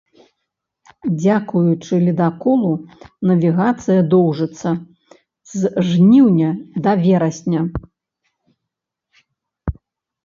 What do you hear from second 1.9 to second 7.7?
ледаколу навігацыя доўжыцца з жніўня да верасня.